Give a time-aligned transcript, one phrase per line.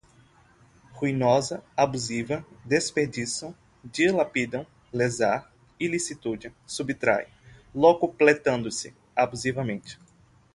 [0.95, 3.53] ruinosa, abusiva, desperdiçam,
[3.83, 7.27] dilapidam, lesar, ilicitude, subtrai,
[7.75, 9.99] locupletando-se, abusivamente